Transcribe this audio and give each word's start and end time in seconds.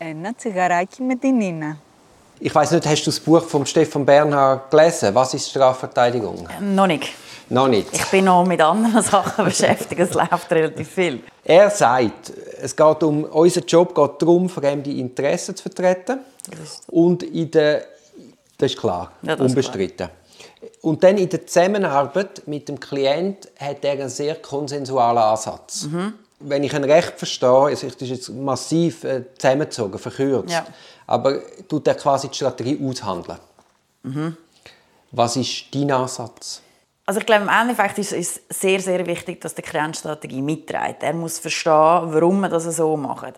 Ένα 0.00 0.34
τσιγαράκι 0.34 1.02
με 1.02 1.16
την 1.16 1.36
Νίνα. 1.36 1.76
Ich 2.38 2.54
weiß 2.54 2.70
nicht, 2.72 2.86
hast 2.86 3.02
du 3.06 3.10
das 3.10 3.20
Buch 3.20 3.42
von 3.42 3.64
Stefan 3.64 4.04
Bernhard 4.04 4.70
gelesen? 4.70 5.14
Was 5.14 5.32
ist 5.32 5.48
Strafverteidigung? 5.48 6.46
Noch 6.60 6.86
nicht. 6.86 7.08
Noch 7.48 7.68
nicht. 7.68 7.88
Ich 7.92 8.04
bin 8.06 8.26
noch 8.26 8.44
mit 8.44 8.60
anderen 8.60 9.02
Sachen 9.02 9.44
beschäftigt. 9.46 10.00
Es 10.00 10.12
läuft 10.12 10.50
relativ 10.50 10.88
viel. 10.88 11.22
Er 11.44 11.70
sagt, 11.70 12.32
es 12.60 12.76
geht 12.76 13.02
um, 13.02 13.24
unser 13.24 13.62
Job 13.62 13.94
geht 13.94 14.20
darum, 14.20 14.48
fremde 14.50 14.90
Interessen 14.90 15.56
zu 15.56 15.62
vertreten. 15.62 16.18
Und 16.88 17.22
in 17.22 17.50
der, 17.50 17.84
das 18.58 18.72
ist 18.72 18.78
klar, 18.78 19.12
Ja, 19.22 19.34
das 19.34 19.46
ist 19.46 19.50
unbestritten. 19.50 20.08
Und 20.82 21.02
dann 21.04 21.16
in 21.16 21.28
der 21.28 21.46
Zusammenarbeit 21.46 22.42
mit 22.46 22.68
dem 22.68 22.78
Klient 22.78 23.48
hat 23.58 23.84
er 23.84 23.92
einen 23.92 24.08
sehr 24.08 24.34
konsensualen 24.36 25.18
Ansatz. 25.18 25.84
Mhm. 25.84 26.14
Wenn 26.43 26.63
ich 26.63 26.73
ein 26.75 26.83
Recht 26.83 27.13
verstehe, 27.17 27.69
das 27.71 27.83
ist 27.83 28.01
jetzt 28.01 28.29
massiv 28.29 29.03
äh, 29.03 29.23
zusammengezogen, 29.37 29.97
verkürzt, 29.99 30.51
Ja. 30.53 30.65
aber 31.07 31.39
tut 31.67 31.87
er 31.87 31.95
quasi 31.95 32.27
die 32.29 32.35
Strategie 32.35 32.79
aushandeln. 32.83 33.39
Mhm. 34.03 34.37
Was 35.11 35.35
ist 35.35 35.65
dein 35.73 35.91
Ansatz? 35.91 36.61
Also 37.05 37.19
ich 37.19 37.25
glaube, 37.25 37.43
im 37.43 37.49
Endeffekt 37.49 37.97
ist 37.97 38.13
es 38.13 38.41
sehr, 38.49 38.79
sehr 38.79 39.05
wichtig, 39.05 39.41
dass 39.41 39.53
der 39.55 39.63
Klient 39.63 39.97
Strategie 39.97 40.41
mitträgt. 40.41 41.03
Er 41.03 41.13
muss 41.13 41.39
verstehen, 41.39 41.71
warum 41.73 42.39
man 42.39 42.49
das 42.51 42.63
so 42.63 42.95
macht. 42.95 43.33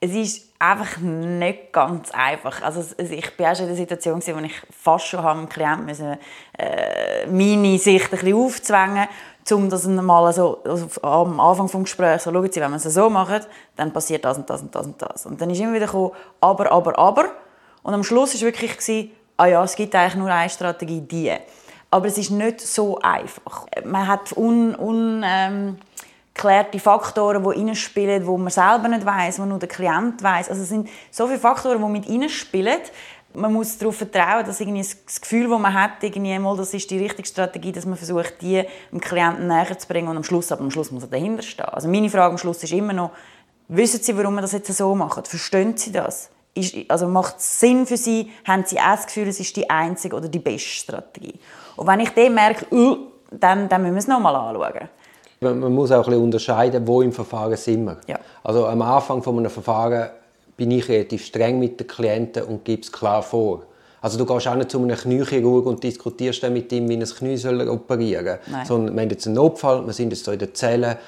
Es 0.00 0.12
ist 0.12 0.46
einfach 0.60 0.96
nicht 0.98 1.72
ganz 1.72 2.10
einfach. 2.12 2.62
Also 2.62 2.80
es- 2.80 2.92
es- 2.96 3.10
ich 3.10 3.38
war 3.38 3.50
auch 3.52 3.56
schon 3.56 3.64
in 3.64 3.70
der 3.70 3.76
Situation, 3.76 4.20
gewesen, 4.20 4.38
wo 4.40 4.44
ich 4.44 4.54
fast 4.70 5.06
schon 5.06 5.22
habe 5.22 5.40
dem 5.40 5.48
Klienten 5.48 5.86
müssen, 5.86 6.16
äh, 6.56 7.26
meine 7.26 7.78
Sicht 7.78 8.04
ein 8.04 8.10
bisschen 8.10 8.34
aufzwängen 8.34 9.08
um 9.52 9.68
das 9.70 9.86
mal 9.86 10.32
so 10.32 10.60
also 10.64 10.88
am 11.02 11.40
Anfang 11.40 11.66
des 11.66 11.82
Gesprächs 11.84 12.24
so, 12.24 12.32
schauen 12.32 12.52
Sie, 12.52 12.60
wenn 12.60 12.70
wir 12.70 12.76
es 12.76 12.84
so 12.84 13.10
machen, 13.10 13.40
dann 13.76 13.92
passiert 13.92 14.24
das 14.24 14.38
und 14.38 14.48
das 14.48 14.62
und 14.62 14.74
das 14.74 14.86
und 14.86 15.02
das. 15.02 15.26
Und 15.26 15.40
dann 15.40 15.50
ist 15.50 15.60
immer 15.60 15.74
wieder 15.74 15.86
gekommen, 15.86 16.12
aber, 16.40 16.70
aber, 16.70 16.98
aber. 16.98 17.24
Und 17.82 17.94
am 17.94 18.04
Schluss 18.04 18.34
war 18.34 18.40
wirklich, 18.42 18.76
gewesen, 18.76 19.10
ah 19.36 19.46
ja, 19.46 19.64
es 19.64 19.76
gibt 19.76 19.94
eigentlich 19.94 20.16
nur 20.16 20.30
eine 20.30 20.50
Strategie, 20.50 21.00
die. 21.00 21.32
Aber 21.90 22.06
es 22.06 22.18
ist 22.18 22.30
nicht 22.30 22.60
so 22.60 22.98
einfach. 22.98 23.66
Man 23.84 24.06
hat 24.06 24.36
un, 24.36 24.74
un, 24.74 25.22
ähm, 25.24 25.78
Faktoren, 26.38 27.42
die 27.42 27.48
reinspielen, 27.48 28.22
die 28.22 28.30
man 28.30 28.50
selber 28.50 28.88
nicht 28.88 29.04
weiß, 29.04 29.36
die 29.36 29.42
nur 29.42 29.58
der 29.58 29.68
Klient 29.68 30.22
weiß. 30.22 30.50
Also 30.50 30.62
es 30.62 30.68
sind 30.68 30.88
so 31.10 31.26
viele 31.26 31.38
Faktoren, 31.38 31.82
die 31.82 31.88
mit 31.88 32.08
reinspielen. 32.08 32.80
Man 33.34 33.52
muss 33.52 33.76
darauf 33.78 33.96
vertrauen, 33.96 34.44
dass 34.46 34.60
irgendwie 34.60 34.80
das 34.80 35.20
Gefühl, 35.20 35.48
das 35.48 35.60
man 35.60 35.74
hat, 35.74 36.02
irgendwie 36.02 36.38
mal, 36.38 36.56
das 36.56 36.72
ist 36.74 36.90
die 36.90 36.98
richtige 36.98 37.28
Strategie, 37.28 37.72
dass 37.72 37.84
man 37.84 37.96
versucht, 37.96 38.40
die 38.40 38.64
dem 38.90 39.00
Klienten 39.00 39.46
näher 39.46 39.78
zu 39.78 39.86
bringen 39.86 40.08
und 40.08 40.16
am 40.16 40.24
Schluss, 40.24 40.50
aber 40.50 40.62
am 40.62 40.70
Schluss 40.70 40.90
muss 40.90 41.02
er 41.02 41.08
dahinter 41.08 41.42
stehen. 41.42 41.66
Also 41.66 41.88
meine 41.88 42.08
Frage 42.08 42.32
am 42.32 42.38
Schluss 42.38 42.62
ist 42.62 42.72
immer 42.72 42.94
noch, 42.94 43.10
wissen 43.68 44.02
Sie, 44.02 44.16
warum 44.16 44.34
man 44.34 44.42
das 44.42 44.52
jetzt 44.52 44.74
so 44.74 44.94
macht? 44.94 45.28
Verstehen 45.28 45.76
Sie 45.76 45.92
das? 45.92 46.30
Ist, 46.54 46.74
also 46.88 47.06
macht 47.06 47.36
es 47.38 47.60
Sinn 47.60 47.86
für 47.86 47.96
Sie? 47.96 48.30
Haben 48.46 48.64
Sie 48.66 48.78
auch 48.78 48.96
das 48.96 49.06
Gefühl, 49.06 49.28
es 49.28 49.38
ist 49.38 49.54
die 49.56 49.68
einzige 49.68 50.16
oder 50.16 50.28
die 50.28 50.38
beste 50.38 50.68
Strategie? 50.68 51.38
Und 51.76 51.86
wenn 51.86 52.00
ich 52.00 52.10
dann 52.10 52.34
merke, 52.34 52.66
uh, 52.74 52.96
dann, 53.30 53.68
dann 53.68 53.82
müssen 53.82 53.94
wir 53.94 53.98
es 53.98 54.08
nochmal 54.08 54.34
anschauen. 54.34 54.88
Man 55.40 55.72
muss 55.72 55.92
auch 55.92 55.98
ein 55.98 56.04
bisschen 56.04 56.22
unterscheiden, 56.22 56.86
wo 56.86 57.00
im 57.02 57.12
Verfahren 57.12 57.56
sind 57.56 57.84
wir. 57.84 57.98
Ja. 58.08 58.18
Also 58.42 58.66
am 58.66 58.82
Anfang 58.82 59.22
von 59.22 59.38
einem 59.38 59.50
Verfahren 59.50 60.10
bin 60.58 60.70
ich 60.72 60.88
relativ 60.88 61.24
streng 61.24 61.58
mit 61.58 61.80
den 61.80 61.86
Klienten 61.86 62.42
und 62.42 62.64
gebe 62.64 62.82
es 62.82 62.92
klar 62.92 63.22
vor. 63.22 63.62
Also 64.02 64.18
du 64.18 64.26
gehst 64.26 64.46
auch 64.48 64.56
nicht 64.56 64.70
zu 64.70 64.78
einem 64.82 64.96
Kniechirurg 64.96 65.66
und 65.66 65.82
diskutierst 65.82 66.42
dann 66.42 66.52
mit 66.52 66.70
ihm, 66.72 66.88
wie 66.88 66.98
das 66.98 67.14
Knie 67.16 67.36
soll 67.36 67.66
operieren 67.68 68.38
soll. 68.50 68.64
Sondern 68.66 68.94
wir 68.94 69.02
haben 69.02 69.10
jetzt 69.10 69.26
einen 69.26 69.36
Notfall, 69.36 69.86
wir 69.86 69.92
sind 69.92 70.10
jetzt 70.12 70.24
hier 70.24 70.34
in 70.34 70.38
der 70.40 70.52
Zelle. 70.54 70.98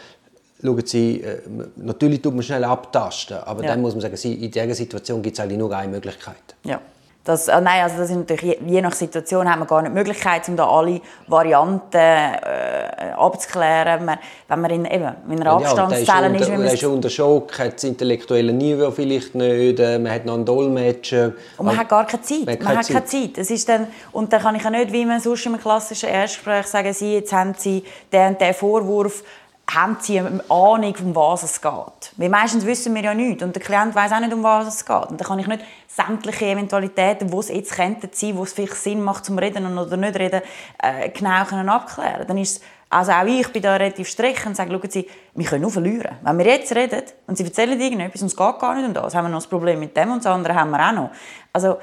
Schauen 0.63 0.87
Sie, 0.87 1.21
äh, 1.23 1.39
natürlich 1.77 2.21
tut 2.23 2.35
man 2.35 2.43
schnell 2.43 2.65
abtasten, 2.65 3.39
aber 3.39 3.63
Ja. 3.63 3.71
dann 3.71 3.81
muss 3.83 3.95
man 3.95 4.03
sagen, 4.03 4.15
in 4.17 4.51
dieser 4.51 4.75
Situation 4.75 5.23
gibt 5.23 5.37
es 5.37 5.41
eigentlich 5.41 5.59
nur 5.59 5.75
eine 5.77 5.91
Möglichkeit. 5.91 6.37
Ja. 6.65 6.81
Das, 7.23 7.49
äh, 7.49 7.61
nein, 7.61 7.83
also 7.83 7.99
das 7.99 8.09
ist 8.09 8.17
natürlich, 8.17 8.59
je, 8.67 8.81
nach 8.81 8.95
Situation 8.95 9.49
haben 9.51 9.61
wir 9.61 9.67
gar 9.67 9.83
nicht 9.83 9.93
die 9.93 9.99
Möglichkeit, 9.99 10.49
um 10.49 10.57
da 10.57 10.67
alle 10.67 11.03
Varianten 11.27 11.93
äh, 11.93 13.13
abzuklären. 13.15 14.07
Man, 14.07 14.19
wenn 14.49 14.61
man 14.61 14.71
in, 14.71 14.85
eben, 14.87 15.15
in 15.29 15.41
einer 15.41 15.53
Abstandszelle 15.53 16.33
ja, 16.33 16.41
ist, 16.41 16.49
man 16.49 16.63
ist 16.63 16.85
unter, 16.85 17.11
Schock, 17.11 17.59
hat 17.59 17.75
das 17.75 17.85
intellektuelle 17.85 18.55
Niveau 18.55 18.91
vielleicht 18.91 19.35
nicht, 19.35 19.81
äh, 19.81 19.99
man 19.99 20.13
hat 20.13 20.25
noch 20.25 20.35
einen 20.35 20.47
Dolmetscher. 20.47 21.33
Und 21.59 21.67
man 21.67 21.77
hat 21.77 21.91
gar 21.91 22.07
keine 22.07 22.23
Zeit. 22.23 22.47
Man 22.47 22.55
hat 22.55 22.63
Man 22.63 22.69
keine 22.69 22.79
hat 22.79 22.89
keine 22.89 23.05
Zeit. 23.05 23.37
Es 23.37 23.51
ist 23.51 23.69
dann, 23.69 23.89
und 24.13 24.33
dann 24.33 24.41
kann 24.41 24.55
ich 24.55 24.63
ja 24.63 24.71
nicht, 24.71 24.91
wie 24.91 25.05
man 25.05 25.21
sonst 25.21 25.45
im 25.45 25.59
klassischen 25.61 26.09
Erstgespräch 26.09 26.67
sagen, 26.69 26.93
Sie, 26.95 27.17
jetzt 27.17 27.35
haben 27.35 27.53
Sie 27.55 27.85
den 28.11 28.29
und 28.29 28.41
den 28.41 28.55
Vorwurf, 28.55 29.23
haben 29.75 29.97
Sie 30.01 30.19
eine 30.19 30.43
Ahnung, 30.49 30.95
um 31.03 31.15
was 31.15 31.43
es 31.43 31.61
geht? 31.61 32.13
Weil 32.17 32.29
meistens 32.29 32.67
wissen 32.67 32.95
wir 32.95 33.03
ja 33.03 33.15
nichts 33.15 33.43
und 33.43 33.55
der 33.55 33.63
Klient 33.63 33.95
weiß 33.95 34.13
auch 34.13 34.21
nicht, 34.21 34.33
um 34.33 34.43
was 34.43 34.67
es 34.67 34.85
geht. 34.85 35.07
Und 35.11 35.21
dann 35.21 35.27
kann 35.27 35.39
ich 35.39 35.47
nicht 35.47 35.65
sämtliche 35.87 36.47
Eventualitäten, 36.47 37.33
wo 37.33 37.41
es 37.41 37.49
jetzt 37.49 37.73
könnten 37.73 38.11
sein, 38.13 38.37
wo 38.37 38.43
es 38.43 38.53
vielleicht 38.53 38.77
Sinn 38.77 39.03
macht 39.03 39.25
zum 39.25 39.39
Reden 39.39 39.79
oder 39.79 39.97
nicht 39.97 40.19
reden, 40.19 40.43
äh, 40.83 41.09
genau 41.11 41.45
können 41.45 41.69
abklären. 41.69 42.27
Dann 42.27 42.39
ist 42.39 42.63
also 42.93 43.13
auch 43.13 43.25
ich 43.25 43.47
bin 43.53 43.63
da 43.63 43.77
relativ 43.77 44.09
streng 44.09 44.35
und 44.47 44.57
sage, 44.57 44.73
schauen 44.73 44.91
Sie, 44.91 45.07
wir 45.35 45.47
können 45.47 45.63
nur 45.63 45.71
verlieren. 45.71 46.17
Wenn 46.23 46.39
wir 46.39 46.47
jetzt 46.47 46.75
reden 46.75 47.03
und 47.29 47.39
Sie 47.39 47.45
erzählen 47.45 47.81
irgendetwas 47.81 48.21
und 48.21 48.27
es 48.27 48.37
geht 48.37 48.59
gar 48.59 48.75
nicht 48.75 48.85
um 48.85 48.93
das, 48.93 49.15
haben 49.15 49.27
wir 49.27 49.29
noch 49.29 49.39
das 49.39 49.47
Problem 49.47 49.79
mit 49.79 49.97
dem 49.97 50.11
und 50.11 50.25
das 50.25 50.33
andere 50.33 50.57
haben 50.57 50.71
wir 50.71 50.89
auch 50.89 50.93
noch. 50.93 51.11
Also 51.53 51.79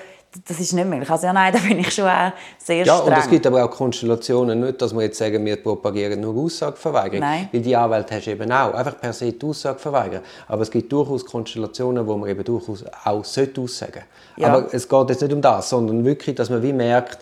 das 0.46 0.60
ist 0.60 0.74
nicht 0.74 0.88
möglich. 0.88 1.10
Also 1.10 1.28
ja, 1.28 1.34
nein, 1.34 1.54
da 1.54 1.60
bin 1.60 1.80
ich 1.80 1.94
schon 1.94 2.06
auch 2.06 2.32
sehr 2.58 2.86
Ja, 2.86 2.98
streng. 2.98 3.14
und 3.14 3.20
es 3.20 3.30
gibt 3.30 3.48
aber 3.48 3.64
auch 3.64 3.72
Konstellationen, 3.72 4.60
nicht, 4.60 4.82
dass 4.82 4.94
wir 4.94 5.02
jetzt 5.04 5.18
sagen, 5.18 5.46
wir 5.46 5.56
propagieren 5.58 6.20
nur 6.20 6.36
Aussageverweigerung. 6.36 7.20
Nein. 7.22 7.50
Weil 7.52 7.62
die 7.62 7.76
Anwälte 7.76 8.16
hast 8.16 8.26
du 8.28 8.32
eben 8.32 8.52
auch. 8.52 8.74
Einfach 8.74 9.00
per 9.00 9.14
se 9.14 9.32
die 9.32 9.46
Aussage 9.46 9.80
verweigern. 9.80 10.22
Aber 10.48 10.62
es 10.62 10.72
gibt 10.72 10.92
durchaus 10.92 11.26
Konstellationen, 11.26 12.06
wo 12.06 12.18
man 12.18 12.30
eben 12.30 12.44
durchaus 12.44 12.84
auch 13.06 13.24
sollte 13.24 13.62
aussagen 13.62 14.04
Ja. 14.36 14.48
Aber 14.50 14.68
es 14.74 14.88
geht 14.88 15.10
jetzt 15.10 15.22
nicht 15.22 15.34
um 15.34 15.42
das, 15.42 15.70
sondern 15.70 16.04
wirklich, 16.06 16.36
dass 16.36 16.50
man 16.50 16.62
wie 16.62 16.74
merkt, 16.74 17.20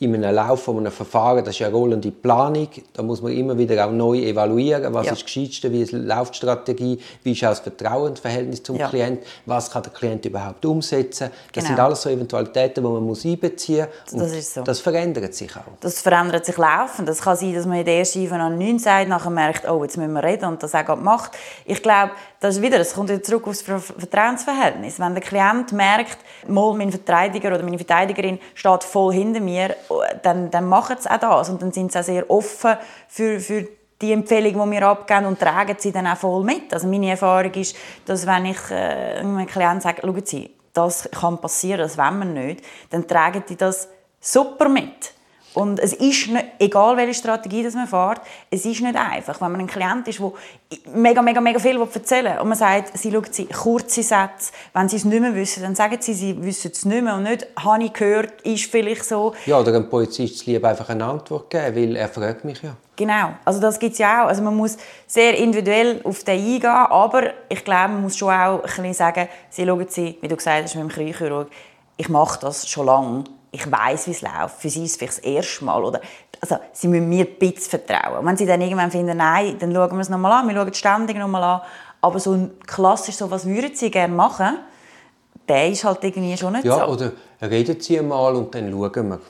in 0.00 0.12
einem 0.14 0.34
Lauf 0.34 0.64
von 0.64 0.76
einem 0.78 0.90
Verfahren, 0.92 1.44
das 1.44 1.54
ist 1.54 1.60
ja 1.60 1.68
eine 1.68 1.76
rollende 1.76 2.10
Planung, 2.10 2.68
da 2.92 3.02
muss 3.02 3.22
man 3.22 3.32
immer 3.32 3.56
wieder 3.56 3.86
auch 3.86 3.92
neu 3.92 4.18
evaluieren, 4.18 4.92
was 4.92 5.06
Ja. 5.06 5.12
ist 5.12 5.22
das 5.22 5.24
Gescheitste, 5.32 5.70
wie 5.72 5.84
läuft 5.84 6.34
die 6.34 6.38
Strategie, 6.38 6.98
wie 7.22 7.32
ist 7.32 7.44
auch 7.44 7.50
das 7.50 7.60
Vertrauensverhältnis 7.60 8.62
zum 8.64 8.76
Ja. 8.76 8.88
Klient, 8.88 9.22
was 9.46 9.70
kann 9.70 9.84
der 9.84 9.92
Klient 9.92 10.24
überhaupt 10.24 10.64
umsetzen. 10.66 11.30
Das 11.52 11.62
Genau. 11.64 11.66
sind 11.76 11.80
alles 11.80 12.02
so 12.02 12.10
Eventualitäten, 12.10 12.82
die 12.82 12.90
man 12.90 13.02
muss 13.04 13.24
einbeziehen 13.24 13.86
muss. 14.10 14.20
Das 14.20 14.32
ist 14.32 14.54
so. 14.54 14.62
Das 14.62 14.80
verändert 14.80 15.32
sich 15.34 15.54
auch. 15.56 15.60
Das 15.80 16.00
verändert 16.00 16.44
sich 16.44 16.56
laufend. 16.56 17.08
Es 17.08 17.20
kann 17.22 17.36
sein, 17.36 17.54
dass 17.54 17.64
man 17.64 17.78
in 17.78 17.84
der 17.84 17.98
ersten 17.98 18.26
von 18.28 18.40
an 18.40 18.58
9 18.58 18.78
sagt, 18.80 19.08
nachher 19.08 19.30
merkt, 19.30 19.68
oh, 19.70 19.82
jetzt 19.84 19.96
müssen 19.96 20.12
wir 20.12 20.24
reden 20.24 20.46
und 20.46 20.62
das 20.62 20.74
auch 20.74 20.84
gerade 20.84 21.02
macht. 21.02 21.32
Ich 21.66 21.80
glaube, 21.82 22.10
das 22.44 22.56
ist 22.56 22.62
wieder, 22.62 22.78
es 22.78 22.92
kommt 22.92 23.08
wieder 23.08 23.22
zurück 23.22 23.48
aufs 23.48 23.62
Ver- 23.62 23.80
Vertrauensverhältnis. 23.80 25.00
Wenn 25.00 25.14
der 25.14 25.22
Klient 25.22 25.72
merkt, 25.72 26.18
mal 26.46 26.74
mein 26.74 26.90
Verteidiger 26.90 27.48
oder 27.54 27.62
meine 27.62 27.78
Verteidigerin 27.78 28.38
steht 28.54 28.84
voll 28.84 29.14
hinter 29.14 29.40
mir, 29.40 29.74
dann, 30.22 30.50
dann 30.50 30.66
machen 30.68 30.96
sie 31.00 31.10
auch 31.10 31.16
das 31.18 31.48
und 31.48 31.62
dann 31.62 31.72
sind 31.72 31.90
sie 31.90 31.98
auch 31.98 32.02
sehr 32.02 32.30
offen 32.30 32.76
für, 33.08 33.40
für 33.40 33.66
die 34.02 34.12
Empfehlung, 34.12 34.70
die 34.70 34.76
wir 34.76 34.86
abgeben 34.86 35.24
und 35.24 35.40
tragen 35.40 35.76
sie 35.78 35.90
dann 35.90 36.06
auch 36.06 36.18
voll 36.18 36.44
mit. 36.44 36.70
Also 36.74 36.86
meine 36.86 37.10
Erfahrung 37.12 37.54
ist, 37.54 37.76
dass 38.04 38.26
wenn 38.26 38.44
ich 38.44 38.70
äh, 38.70 39.20
einem 39.20 39.46
Klienten 39.46 39.80
sage, 39.80 40.02
schauen 40.02 40.26
Sie, 40.26 40.50
das 40.74 41.08
kann 41.10 41.40
passieren, 41.40 41.78
das 41.78 41.96
wollen 41.96 42.18
wir 42.18 42.26
nicht, 42.26 42.64
dann 42.90 43.08
tragen 43.08 43.42
die 43.48 43.56
das 43.56 43.88
super 44.20 44.68
mit. 44.68 45.14
Und 45.54 45.78
es 45.78 45.92
ist 45.92 46.28
nicht, 46.28 46.44
egal 46.58 46.96
welche 46.96 47.14
Strategie 47.14 47.62
das 47.62 47.74
man 47.74 47.86
fährt, 47.86 48.20
es 48.50 48.64
ist 48.64 48.80
nicht 48.80 48.96
einfach. 48.96 49.40
Wenn 49.40 49.52
man 49.52 49.60
ein 49.60 49.66
Klient 49.68 50.06
ist, 50.08 50.18
der 50.18 50.32
mega, 50.92 51.22
mega, 51.22 51.40
mega 51.40 51.60
viel 51.60 51.80
erzählen 51.80 52.34
will 52.34 52.40
und 52.40 52.48
man 52.48 52.58
sagt, 52.58 52.98
sie 52.98 53.12
schaut 53.12 53.32
sie 53.32 53.46
kurze 53.46 54.02
Sätze, 54.02 54.52
wenn 54.72 54.88
sie 54.88 54.96
es 54.96 55.04
nicht 55.04 55.20
mehr 55.20 55.34
wissen, 55.34 55.62
dann 55.62 55.76
sagen 55.76 55.98
sie, 56.00 56.12
sie 56.12 56.42
wissen 56.42 56.72
es 56.72 56.84
nicht 56.84 57.04
mehr 57.04 57.14
und 57.14 57.22
nicht, 57.22 57.46
habe 57.56 57.84
ich 57.84 57.92
gehört, 57.92 58.42
ist 58.42 58.68
vielleicht 58.68 59.04
so. 59.04 59.32
Ja, 59.46 59.60
oder 59.60 59.74
ein 59.74 59.88
Polizist 59.88 60.44
lieber 60.46 60.68
einfach 60.68 60.88
eine 60.88 61.04
Antwort 61.04 61.50
geben, 61.50 61.76
weil 61.76 61.96
er 61.96 62.08
fragt 62.08 62.44
mich 62.44 62.60
ja. 62.60 62.76
Genau, 62.96 63.30
also 63.44 63.60
das 63.60 63.78
gibt 63.78 63.92
es 63.94 63.98
ja 63.98 64.24
auch. 64.24 64.28
Also 64.28 64.42
man 64.42 64.56
muss 64.56 64.76
sehr 65.06 65.36
individuell 65.36 66.00
auf 66.04 66.22
den 66.24 66.38
eingehen, 66.38 66.70
aber 66.70 67.30
ich 67.48 67.64
glaube, 67.64 67.92
man 67.92 68.02
muss 68.02 68.16
schon 68.16 68.30
auch 68.30 68.58
ein 68.58 68.62
bisschen 68.62 68.94
sagen, 68.94 69.28
sie 69.50 69.64
schauen 69.64 69.86
sie, 69.88 70.18
wie 70.20 70.28
du 70.28 70.36
gesagt 70.36 70.64
hast, 70.64 70.74
mit 70.74 70.84
dem 70.84 70.88
Kreichchirurg, 70.88 71.48
ich 71.96 72.08
mache 72.08 72.40
das 72.40 72.68
schon 72.68 72.86
lange, 72.86 73.24
ich 73.54 73.70
weiß, 73.70 74.08
wie 74.08 74.10
es 74.10 74.20
läuft. 74.22 74.60
Für 74.60 74.68
sie 74.68 74.84
ist 74.84 74.90
es 74.92 74.96
vielleicht 74.96 75.18
das 75.18 75.24
erste 75.24 75.64
Mal. 75.64 75.82
Oder, 75.84 76.00
also, 76.40 76.56
sie 76.72 76.88
müssen 76.88 77.08
mir 77.08 77.24
ein 77.24 77.38
bisschen 77.38 77.70
vertrauen. 77.80 78.18
Und 78.18 78.26
wenn 78.26 78.36
sie 78.36 78.46
dann 78.46 78.60
irgendwann 78.60 78.90
finden, 78.90 79.16
nein, 79.16 79.56
dann 79.58 79.72
schauen 79.72 79.92
wir 79.92 80.00
es 80.00 80.08
nochmal 80.08 80.32
an, 80.32 80.48
wir 80.48 80.54
schauen 80.56 80.68
es 80.68 80.76
ständig 80.78 81.16
nochmal 81.16 81.42
an. 81.44 81.60
Aber 82.00 82.18
so 82.18 82.32
ein 82.32 82.50
klassisch, 82.66 83.14
so, 83.14 83.30
was 83.30 83.46
würden 83.46 83.74
sie 83.74 83.90
gerne 83.90 84.12
machen, 84.12 84.58
der 85.48 85.68
ist 85.68 85.84
halt 85.84 86.02
irgendwie 86.02 86.36
schon 86.36 86.52
nicht 86.54 86.64
Ja, 86.64 86.84
so. 86.84 86.92
oder 86.92 87.12
reden 87.40 87.80
Sie 87.80 88.00
mal 88.00 88.34
und 88.34 88.54
dann 88.54 88.70
schauen 88.70 89.08
wir. 89.08 89.20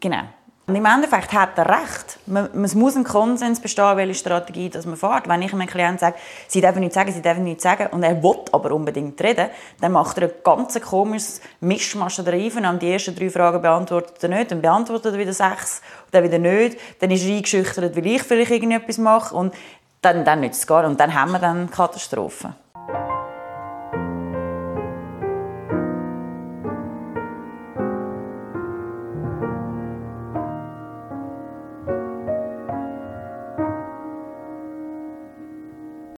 Genau. 0.00 0.22
Und 0.64 0.76
im 0.76 0.84
Endeffekt 0.84 1.32
hat 1.32 1.58
er 1.58 1.68
recht. 1.68 2.18
Man, 2.26 2.64
es 2.64 2.76
muss 2.76 2.94
ein 2.94 3.02
Konsens 3.02 3.58
bestehen, 3.58 3.96
welche 3.96 4.14
Strategie 4.14 4.70
das 4.70 4.86
man 4.86 4.96
fährt. 4.96 5.28
Wenn 5.28 5.42
ich 5.42 5.52
einem 5.52 5.66
Klienten 5.66 5.98
sage, 5.98 6.16
sie 6.46 6.60
dürfen 6.60 6.78
nichts 6.80 6.94
sagen, 6.94 7.12
sie 7.12 7.20
dürfen 7.20 7.42
nichts 7.42 7.64
sagen, 7.64 7.88
und 7.90 8.04
er 8.04 8.22
will 8.22 8.38
aber 8.52 8.70
unbedingt 8.70 9.20
reden, 9.20 9.48
dann 9.80 9.90
macht 9.90 10.18
er 10.18 10.28
ein 10.28 10.34
ganz 10.44 10.80
komisches 10.80 11.40
Mischmasch 11.60 12.16
da 12.16 12.30
rein. 12.30 12.66
Und 12.66 12.80
die 12.80 12.92
ersten 12.92 13.16
drei 13.16 13.28
Fragen 13.28 13.60
beantwortet 13.60 14.22
er 14.22 14.28
nicht, 14.28 14.52
dann 14.52 14.62
beantwortet 14.62 15.14
er 15.14 15.18
wieder 15.18 15.32
sechs, 15.32 15.82
dann 16.12 16.22
wieder 16.22 16.38
nicht. 16.38 16.78
Dann 17.00 17.10
ist 17.10 17.24
er 17.24 17.34
eingeschüchtert, 17.34 17.96
weil 17.96 18.06
ich 18.06 18.22
vielleicht 18.22 18.52
irgendetwas 18.52 18.98
mache, 18.98 19.34
und 19.34 19.52
dann, 20.00 20.24
dann 20.24 20.40
nützt 20.40 20.60
es 20.60 20.66
gar. 20.66 20.84
Und 20.84 21.00
dann 21.00 21.12
haben 21.12 21.32
wir 21.32 21.40
dann 21.40 21.70
Katastrophen. 21.70 22.54